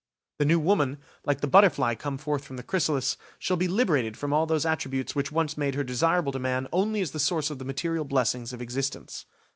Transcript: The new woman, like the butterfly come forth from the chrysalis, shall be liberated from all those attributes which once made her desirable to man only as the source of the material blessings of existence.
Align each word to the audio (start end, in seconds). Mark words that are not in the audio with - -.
The 0.39 0.45
new 0.45 0.59
woman, 0.59 0.97
like 1.25 1.41
the 1.41 1.47
butterfly 1.47 1.93
come 1.93 2.17
forth 2.17 2.43
from 2.43 2.57
the 2.57 2.63
chrysalis, 2.63 3.17
shall 3.37 3.55
be 3.55 3.67
liberated 3.67 4.17
from 4.17 4.33
all 4.33 4.47
those 4.47 4.65
attributes 4.65 5.13
which 5.13 5.31
once 5.31 5.59
made 5.59 5.75
her 5.75 5.83
desirable 5.83 6.31
to 6.31 6.39
man 6.39 6.67
only 6.73 7.01
as 7.01 7.11
the 7.11 7.19
source 7.19 7.51
of 7.51 7.59
the 7.59 7.65
material 7.65 8.03
blessings 8.03 8.51
of 8.51 8.63
existence. 8.63 9.27